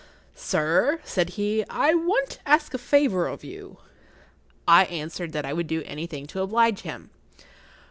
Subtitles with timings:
[0.33, 3.77] "Sir," said he, "I want to ask a favour of you."
[4.67, 7.11] I answered that I would do anything to oblige him.